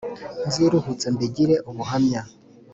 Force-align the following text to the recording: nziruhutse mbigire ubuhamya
nziruhutse 0.47 1.05
mbigire 1.15 1.55
ubuhamya 1.69 2.21